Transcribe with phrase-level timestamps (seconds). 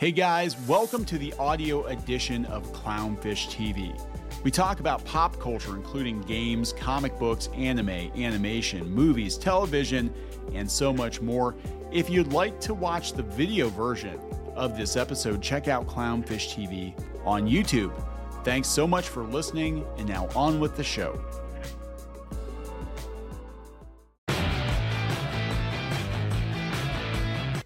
[0.00, 3.92] Hey guys, welcome to the audio edition of Clownfish TV.
[4.42, 10.10] We talk about pop culture, including games, comic books, anime, animation, movies, television,
[10.54, 11.54] and so much more.
[11.92, 14.18] If you'd like to watch the video version
[14.56, 17.92] of this episode, check out Clownfish TV on YouTube.
[18.42, 21.22] Thanks so much for listening, and now on with the show.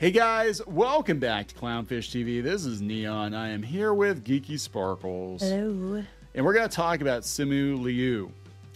[0.00, 2.42] Hey guys, welcome back to Clownfish TV.
[2.42, 3.36] This is Kneon.
[3.36, 5.42] I am here with Geeky Sparkles.
[5.42, 6.02] Hello.
[6.34, 8.32] And we're going to talk about Simu Liu.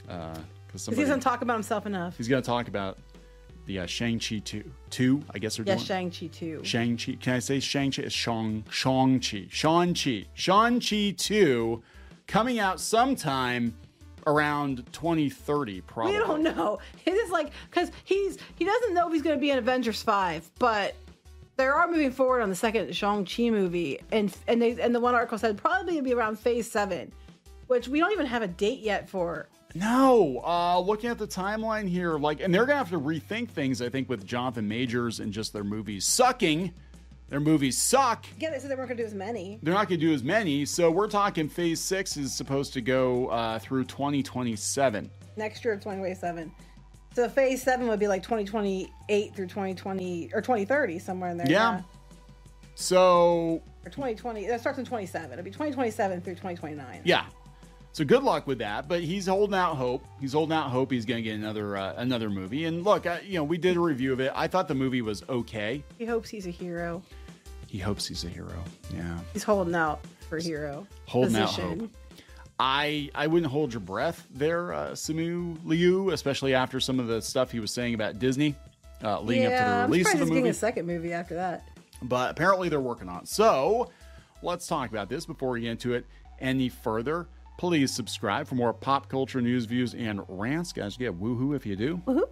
[0.06, 2.18] Uh, because he doesn't talk about himself enough.
[2.18, 2.98] He's going to talk about
[3.65, 4.70] the uh, Shang-Chi 2.
[4.91, 5.87] 2, I guess they're yeah, doing.
[5.87, 6.60] Shang-Chi 2.
[6.62, 7.16] Shang-Chi.
[7.23, 8.02] Can I say Shang-Chi?
[8.02, 9.46] It's Shang, Shang-Chi.
[9.48, 10.27] Shang-Chi.
[10.34, 11.82] Shang-Chi 2
[12.27, 13.74] coming out sometime
[14.27, 16.12] around 2030, probably.
[16.12, 16.80] We don't know.
[17.06, 20.02] It is like, because he's, he doesn't know if he's going to be in Avengers
[20.02, 20.95] 5, but
[21.57, 24.01] they are moving forward on the second Shang-Chi movie.
[24.13, 27.13] And, and, they, and the one article said probably to be around phase 7,
[27.69, 29.49] which we don't even have a date yet for.
[29.77, 33.83] No, uh, looking at the timeline here, like, and they're gonna have to rethink things.
[33.83, 36.73] I think with Jonathan Majors and just their movies sucking.
[37.29, 38.27] Their movies suck.
[38.39, 39.59] Yeah, they said they weren't gonna do as many.
[39.63, 40.65] They're not gonna do as many.
[40.65, 45.11] So we're talking Phase Six is supposed to go uh, through 2027.
[45.37, 46.52] Next year of 2027.
[47.15, 51.46] So Phase Seven would be like 2028 through 2020 or 2030 somewhere in there.
[51.48, 51.82] Yeah.
[52.74, 53.62] So.
[53.84, 54.46] Or 2020.
[54.46, 55.32] That starts in 27.
[55.32, 57.02] It'll be 2027 through 2029.
[57.04, 57.26] Yeah.
[57.93, 58.88] So good luck with that.
[58.88, 60.04] But he's holding out hope.
[60.21, 62.65] He's holding out hope he's going to get another uh, another movie.
[62.65, 64.32] And look, I, you know, we did a review of it.
[64.34, 65.84] I thought the movie was okay.
[65.99, 67.00] He hopes he's a hero.
[67.69, 68.65] He hopes he's a hero.
[68.93, 69.19] Yeah.
[69.32, 70.87] He's holding out for hero.
[71.06, 71.65] Holding position.
[71.65, 71.91] out hope.
[72.59, 77.21] I I wouldn't hold your breath there, uh, Simu Liu, especially after some of the
[77.21, 78.55] stuff he was saying about Disney
[79.03, 80.34] uh, leading yeah, up to the release I'm of the movie.
[80.41, 81.66] getting a second movie after that.
[82.03, 83.28] but apparently they're working on it.
[83.28, 83.91] So
[84.43, 86.06] let's talk about this before we get into it
[86.41, 87.27] any further.
[87.59, 90.73] Please subscribe for more pop culture news, views, and rants.
[90.73, 91.99] Guys, You get woohoo if you do.
[92.07, 92.28] Woohoo.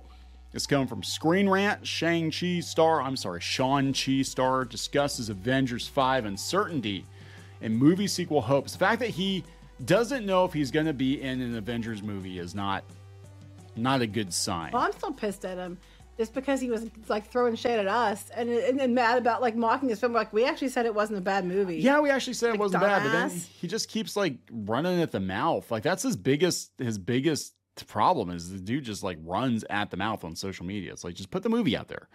[0.53, 1.87] It's coming from Screen Rant.
[1.87, 7.07] Shang-Chi star, I'm sorry, Shang-Chi star discusses Avengers 5 uncertainty
[7.63, 8.73] and movie sequel hopes.
[8.73, 9.45] The fact that he
[9.85, 12.85] doesn't know if he's going to be in an Avengers movie is not
[13.77, 14.73] not a good sign.
[14.73, 15.79] Well, I'm still pissed at him
[16.19, 19.57] just because he was like throwing shade at us and, and, and mad about like
[19.57, 20.13] mocking his film.
[20.13, 21.77] Like we actually said it wasn't a bad movie.
[21.79, 25.11] Yeah, we actually said it wasn't bad, but then he just keeps like running at
[25.11, 25.71] the mouth.
[25.71, 27.55] Like that's his biggest his biggest
[27.87, 30.93] problem is the dude just like runs at the mouth on social media.
[30.93, 32.09] It's like just put the movie out there.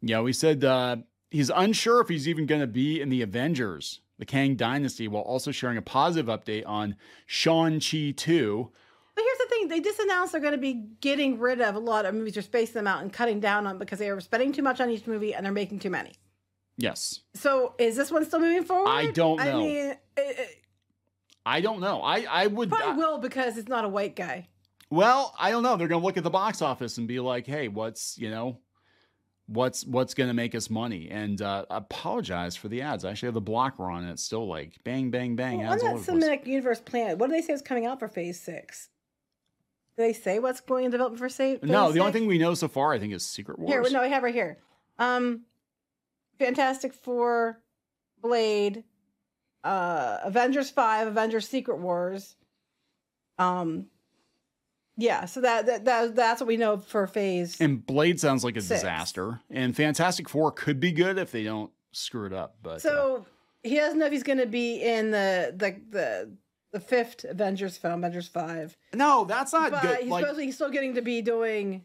[0.00, 0.96] Yeah, we said uh,
[1.30, 5.24] he's unsure if he's even going to be in the Avengers, the Kang Dynasty, while
[5.24, 6.94] also sharing a positive update on
[7.26, 8.70] Shang-Chi 2.
[9.16, 11.80] But here's the thing: they just announced they're going to be getting rid of a
[11.80, 14.52] lot of movies, or spacing them out and cutting down on because they were spending
[14.52, 16.12] too much on each movie and they're making too many.
[16.76, 17.18] Yes.
[17.34, 18.88] So is this one still moving forward?
[18.88, 19.58] I don't I know.
[19.58, 20.48] mean, it, it
[21.44, 22.00] I don't know.
[22.00, 22.68] I, I would.
[22.70, 24.46] probably I- will because it's not a white guy.
[24.88, 25.76] Well, I don't know.
[25.76, 28.58] They're going to look at the box office and be like, "Hey, what's you know,
[29.46, 33.04] what's what's going to make us money?" And uh, apologize for the ads.
[33.04, 35.58] I actually have the blocker on, and it's still like bang, bang, bang.
[35.58, 36.24] Well, on ads all that over the place.
[36.24, 38.88] cinematic universe planet, what do they say is coming out for Phase Six?
[39.96, 41.58] Do they say what's going in development for Phase?
[41.62, 43.70] No, the only thing we know so far, I think, is Secret Wars.
[43.70, 44.58] Here, no, I have right here.
[44.98, 45.42] Um,
[46.38, 47.60] Fantastic Four,
[48.22, 48.84] Blade,
[49.64, 52.36] uh, Avengers Five, Avengers Secret Wars.
[53.38, 53.86] Um,
[55.02, 57.60] yeah, so that, that that that's what we know for Phase.
[57.60, 58.80] And Blade sounds like a Six.
[58.80, 59.40] disaster.
[59.50, 62.56] And Fantastic Four could be good if they don't screw it up.
[62.62, 63.26] But uh, so
[63.64, 66.32] he doesn't know if he's going to be in the the the
[66.72, 68.76] the fifth Avengers film, Avengers Five.
[68.94, 69.72] no, that's not good.
[69.72, 69.98] But good.
[70.02, 71.84] he's Like, supposedly still getting to be doing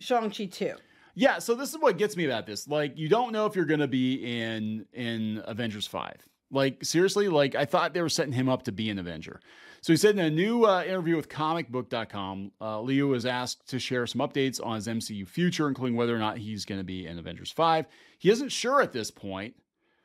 [0.00, 0.74] Shang Chi too.
[1.14, 2.68] Yeah, so this is what gets me about this.
[2.68, 6.16] Like, you don't know if you're gonna be in in Avengers Five.
[6.50, 9.40] Like, seriously, like I thought they were setting him up to be an Avenger.
[9.80, 13.78] So he said in a new uh, interview with comicbook.com, uh, Liu was asked to
[13.78, 17.06] share some updates on his MCU future, including whether or not he's going to be
[17.06, 17.86] in Avengers 5.
[18.18, 19.54] He isn't sure at this point.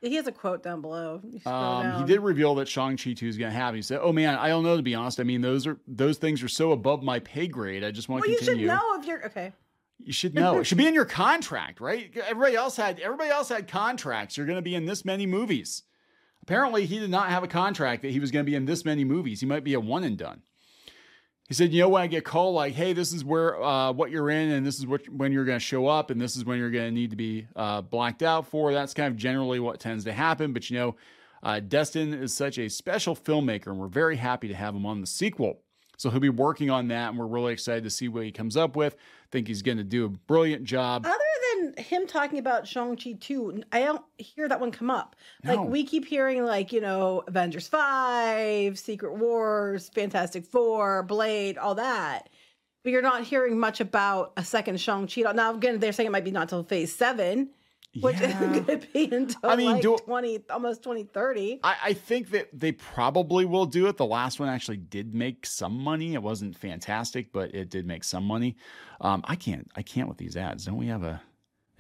[0.02, 1.22] He has a quote down below.
[1.46, 3.76] Um, he did reveal that Shang-Chi 2 is going to happen.
[3.76, 5.20] He said, Oh man, I don't know to be honest.
[5.20, 7.84] I mean, those are those things are so above my pay grade.
[7.84, 8.68] I just want Well, to you should continue.
[8.68, 9.54] know if you're okay.
[10.00, 10.58] You should know.
[10.60, 12.12] it should be in your contract, right?
[12.28, 14.38] Everybody else had everybody else had contracts.
[14.38, 15.84] You're going to be in this many movies.
[16.44, 18.84] Apparently, he did not have a contract that he was going to be in this
[18.84, 19.40] many movies.
[19.40, 20.42] He might be a one and done.
[21.48, 24.10] He said, "You know, when I get called, like, hey, this is where uh, what
[24.10, 26.46] you're in, and this is what when you're going to show up, and this is
[26.46, 28.72] when you're going to need to be uh, blacked out for.
[28.74, 30.54] That's kind of generally what tends to happen.
[30.54, 30.96] But you know,
[31.44, 35.02] uh, Destin is such a special filmmaker, and we're very happy to have him on
[35.02, 35.60] the sequel.
[35.98, 38.58] So he'll be working on that, and we're really excited to see what he comes
[38.58, 38.96] up with.
[38.96, 41.06] I think he's going to do a brilliant job.
[41.62, 45.16] Even him talking about Shang Chi two, I don't hear that one come up.
[45.44, 45.56] No.
[45.56, 51.76] Like we keep hearing, like you know, Avengers five, Secret Wars, Fantastic Four, Blade, all
[51.76, 52.30] that.
[52.84, 55.22] But you're not hearing much about a second Shang Chi.
[55.34, 57.50] Now again, they're saying it might be not till Phase seven,
[58.02, 58.30] which Yeah.
[58.30, 61.60] isn't going to be until I mean, like do- twenty, almost twenty thirty.
[61.64, 63.98] I, I think that they probably will do it.
[63.98, 66.16] The last one actually did make some money.
[66.16, 68.56] It wasn't fantastic, but it did make some money.
[69.00, 70.66] Um, I can't, I can't with these ads.
[70.66, 71.22] Don't we have a?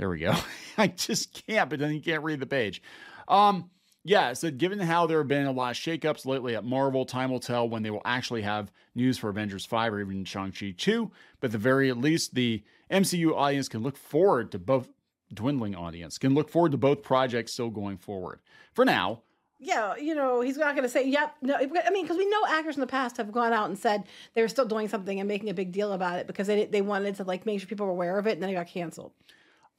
[0.02, 0.34] There we go.
[0.80, 1.70] I just can't.
[1.70, 2.82] But then you can't read the page.
[3.28, 3.70] Um,
[4.04, 4.34] yeah.
[4.34, 7.40] So given how there have been a lot of shakeups lately at Marvel, time will
[7.40, 11.12] tell when they will actually have news for Avengers five or even Shang Chi two.
[11.40, 14.90] But at the very least, the MCU audience can look forward to both.
[15.32, 18.42] Dwindling audience can look forward to both projects still going forward.
[18.74, 19.22] For now,
[19.60, 22.42] yeah, you know, he's not going to say, "Yep." No, I mean, because we know
[22.50, 25.28] actors in the past have gone out and said they were still doing something and
[25.28, 27.86] making a big deal about it because they they wanted to like make sure people
[27.86, 29.14] were aware of it, and then it got canceled,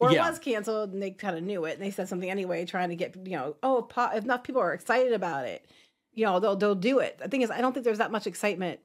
[0.03, 0.27] or Yeah.
[0.27, 2.89] it was canceled and they kind of knew it and they said something anyway, trying
[2.91, 5.67] to get you know, oh, if enough people are excited about it,
[6.13, 7.19] you know, they'll they'll do it.
[7.19, 8.81] The thing is, I don't think there's that much excitement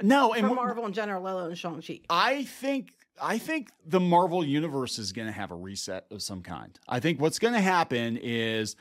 [0.00, 2.00] no, and for Marvel in general, let alone Shang Chi.
[2.08, 6.42] I think I think the Marvel universe is going to have a reset of some
[6.42, 6.78] kind.
[6.88, 8.74] I think what's going to happen is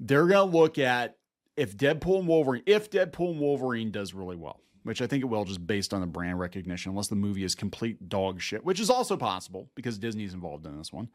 [0.00, 1.16] they're going to look at
[1.56, 5.26] if Deadpool and Wolverine, if Deadpool and Wolverine does really well, which I think it
[5.26, 8.78] will, just based on the brand recognition, unless the movie is complete dog shit, which
[8.78, 11.08] is also possible because Disney's involved in this one.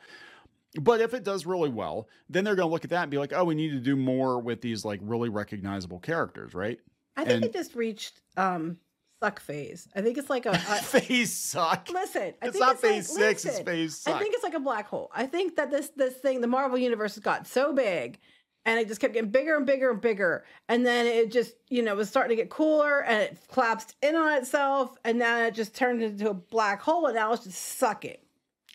[0.80, 3.18] But if it does really well, then they're going to look at that and be
[3.18, 6.80] like, oh, we need to do more with these like really recognizable characters, right?
[7.16, 8.78] I think And- they just reached um
[9.22, 9.88] suck phase.
[9.96, 11.88] I think it's like a, a Phase suck.
[11.94, 12.34] listen.
[12.42, 14.16] I It's think not it's like- phase six, it's phase suck.
[14.16, 15.12] I think it's like a black hole.
[15.14, 18.20] I think that this this thing, the Marvel universe, has got so big,
[18.66, 21.82] and it just kept getting bigger and bigger and bigger, and then it just you
[21.82, 25.54] know was starting to get cooler, and it collapsed in on itself, and then it
[25.54, 28.18] just turned into a black hole, and now it's just sucking.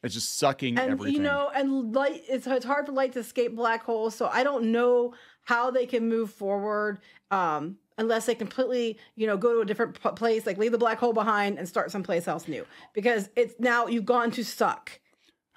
[0.02, 1.14] It's just sucking And everything.
[1.14, 4.44] you know, and light it's it's hard for light to escape black holes, so I
[4.44, 6.98] don't know how they can move forward.
[7.30, 10.78] Um, unless they completely, you know, go to a different p- place, like leave the
[10.78, 15.00] black hole behind and start someplace else new, because it's now you've gone to suck.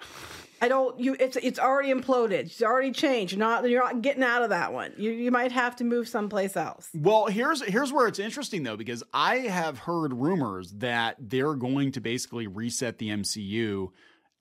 [0.60, 0.98] I don't.
[1.00, 1.16] You.
[1.18, 2.32] It's it's already imploded.
[2.32, 3.38] It's already changed.
[3.38, 3.68] Not.
[3.68, 4.92] You're not getting out of that one.
[4.98, 6.88] You you might have to move someplace else.
[6.94, 11.92] Well, here's here's where it's interesting though, because I have heard rumors that they're going
[11.92, 13.88] to basically reset the MCU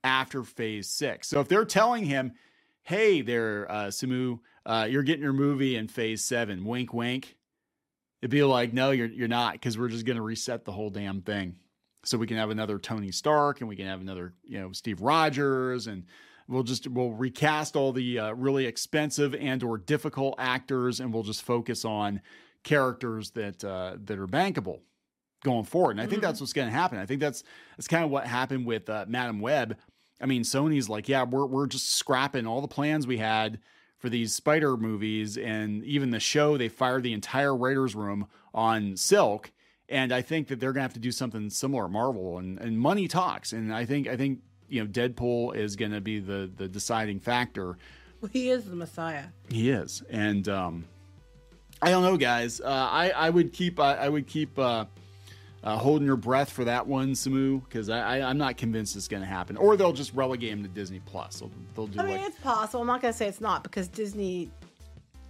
[0.03, 1.29] after Phase Six.
[1.29, 2.33] So if they're telling him,
[2.83, 7.37] "Hey, there, uh, Samu, uh, you're getting your movie in Phase Seven," wink, wink,
[8.21, 10.89] it'd be like, "No, you're you're not," because we're just going to reset the whole
[10.89, 11.55] damn thing,
[12.03, 15.01] so we can have another Tony Stark and we can have another, you know, Steve
[15.01, 16.05] Rogers and.
[16.51, 21.21] We'll just we'll recast all the uh, really expensive and or difficult actors, and we'll
[21.21, 22.21] just focus on
[22.63, 24.79] characters that uh, that are bankable
[25.43, 25.91] going forward.
[25.91, 26.25] And I think Mhm.
[26.25, 26.97] that's what's going to happen.
[26.97, 27.43] I think that's
[27.77, 29.77] that's kind of what happened with uh, Madame Web.
[30.19, 33.59] I mean, Sony's like, yeah, we're we're just scrapping all the plans we had
[33.99, 36.57] for these Spider movies, and even the show.
[36.57, 38.25] They fired the entire writers' room
[38.55, 39.51] on Silk,
[39.89, 42.37] and I think that they're going to have to do something similar Marvel.
[42.37, 43.53] And and money talks.
[43.53, 47.19] And I think I think you know Deadpool is going to be the the deciding
[47.19, 47.77] factor.
[48.21, 49.25] Well, he is the Messiah.
[49.49, 50.85] He is, and um,
[51.81, 52.59] I don't know, guys.
[52.61, 54.85] Uh, I I would keep I, I would keep uh,
[55.63, 59.07] uh, holding your breath for that one, Samu, because I, I I'm not convinced it's
[59.07, 59.57] going to happen.
[59.57, 61.39] Or they'll just relegate him to Disney Plus.
[61.39, 62.81] They'll, they'll do I mean, like it's possible.
[62.81, 64.51] I'm not gonna say it's not because Disney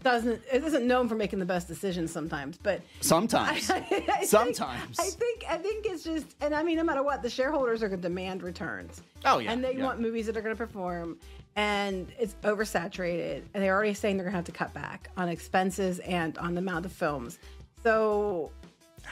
[0.04, 0.42] doesn't.
[0.52, 3.70] It isn't known for making the best decisions sometimes, but sometimes.
[3.70, 5.00] I think- Sometimes.
[5.00, 7.90] I think I think it's just, and I mean, no matter what, the shareholders are
[7.90, 9.02] going to demand returns.
[9.26, 9.84] Oh, yeah, and they yeah.
[9.84, 11.18] want movies that are going to perform,
[11.56, 15.28] and it's oversaturated, and they're already saying they're going to have to cut back on
[15.30, 17.40] expenses and on the amount of films.
[17.84, 18.52] So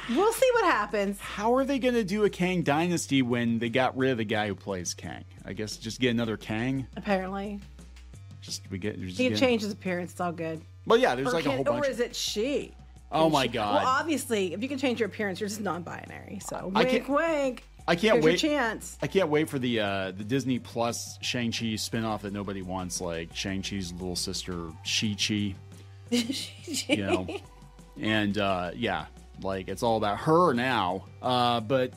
[0.10, 1.20] we'll see what happens.
[1.20, 4.26] How are they going to do a Kang Dynasty when they got rid of the
[4.26, 5.26] guy who plays Kang?
[5.46, 6.86] I guess just get another Kang.
[6.96, 7.60] Apparently,
[8.42, 9.00] Just we get.
[9.02, 10.12] Just he can get- change his appearance.
[10.12, 10.62] It's all good.
[10.88, 11.14] Well, yeah.
[11.14, 11.86] There's Or, like a whole bunch.
[11.86, 12.74] or is it she?
[13.12, 13.76] Oh my she- God.
[13.76, 16.40] Well, obviously, if you can change your appearance, you're just non-binary.
[16.46, 17.64] So I wink, wink.
[17.88, 18.38] I can't wait.
[18.40, 18.98] Chance.
[19.02, 23.00] I can't wait for the uh, the Disney Plus Shang Chi spinoff that nobody wants,
[23.00, 25.16] like Shang Chi's little sister Shi
[26.10, 26.18] Chi.
[26.88, 27.28] You know,
[28.00, 29.06] and uh, yeah,
[29.42, 31.06] like it's all about her now.
[31.22, 31.92] Uh, but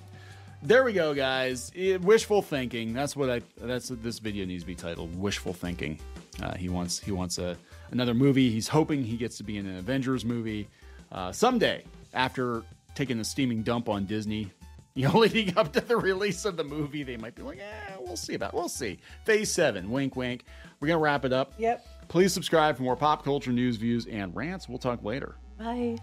[0.63, 1.71] there we go, guys.
[1.75, 2.93] It- wishful thinking.
[2.93, 3.43] That's what I.
[3.61, 5.19] That's what this video needs to be titled.
[5.19, 5.99] Wishful thinking.
[6.43, 7.57] Uh, he wants he wants a
[7.91, 8.51] another movie.
[8.51, 10.69] He's hoping he gets to be in an Avengers movie
[11.13, 12.63] uh, someday after
[12.95, 14.51] taking a steaming dump on Disney.
[14.95, 17.95] You know, leading up to the release of the movie, they might be like, "Yeah,
[18.01, 18.53] we'll see about.
[18.53, 19.89] We'll see." Phase seven.
[19.89, 20.45] Wink, wink.
[20.81, 21.55] We're gonna wrap it up.
[21.59, 21.87] Yep.
[22.09, 24.69] Please subscribe for more pop culture news, views, and rants.
[24.69, 25.37] We'll talk later.
[25.59, 25.97] Bye.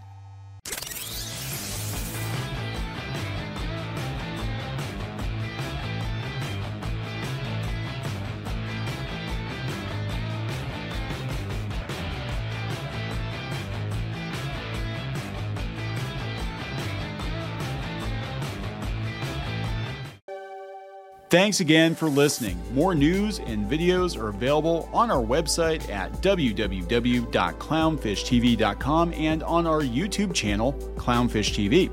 [21.30, 22.58] Thanks again for listening.
[22.72, 30.32] More news and videos are available on our website at www.clownfishtv.com and on our YouTube
[30.32, 31.90] channel, Clownfish TV.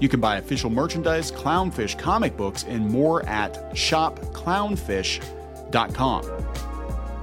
[0.00, 6.46] You can buy official merchandise, clownfish comic books, and more at shopclownfish.com.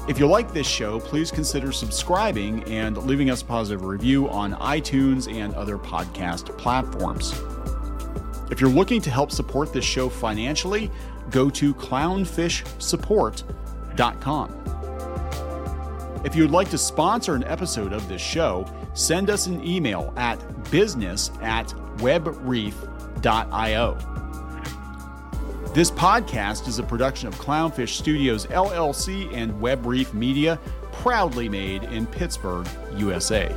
[0.10, 4.54] If you like this show, please consider subscribing and leaving us a positive review on
[4.56, 7.32] iTunes and other podcast platforms.
[8.52, 10.92] If you're looking to help support this show financially,
[11.30, 14.54] go to clownfishsupport.com.
[16.26, 20.14] If you would like to sponsor an episode of this show, send us an email
[20.18, 20.38] at
[20.72, 21.68] business at
[21.98, 23.98] webreef.io.
[25.74, 30.60] This podcast is a production of Clownfish Studios LLC and Web Reef Media,
[30.92, 33.56] proudly made in Pittsburgh, USA.